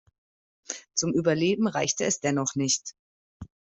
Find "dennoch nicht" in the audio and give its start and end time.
2.21-2.95